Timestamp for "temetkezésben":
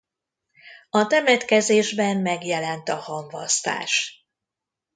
1.07-2.17